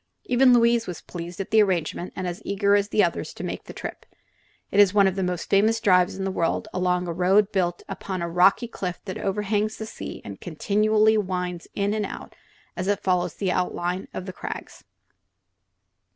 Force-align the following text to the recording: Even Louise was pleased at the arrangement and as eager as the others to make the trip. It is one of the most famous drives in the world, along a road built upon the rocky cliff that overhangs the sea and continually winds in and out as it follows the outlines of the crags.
Even 0.23 0.51
Louise 0.51 0.87
was 0.87 1.01
pleased 1.01 1.39
at 1.39 1.51
the 1.51 1.61
arrangement 1.61 2.11
and 2.15 2.25
as 2.25 2.41
eager 2.43 2.73
as 2.75 2.89
the 2.89 3.03
others 3.03 3.35
to 3.35 3.43
make 3.43 3.65
the 3.65 3.71
trip. 3.71 4.03
It 4.71 4.79
is 4.79 4.95
one 4.95 5.05
of 5.05 5.15
the 5.15 5.21
most 5.21 5.47
famous 5.47 5.79
drives 5.79 6.15
in 6.15 6.23
the 6.23 6.31
world, 6.31 6.67
along 6.73 7.07
a 7.07 7.13
road 7.13 7.51
built 7.51 7.83
upon 7.87 8.21
the 8.21 8.27
rocky 8.27 8.67
cliff 8.67 8.99
that 9.05 9.19
overhangs 9.19 9.77
the 9.77 9.85
sea 9.85 10.19
and 10.25 10.41
continually 10.41 11.19
winds 11.19 11.67
in 11.75 11.93
and 11.93 12.07
out 12.07 12.33
as 12.75 12.87
it 12.87 13.03
follows 13.03 13.35
the 13.35 13.51
outlines 13.51 14.07
of 14.11 14.25
the 14.25 14.33
crags. 14.33 14.83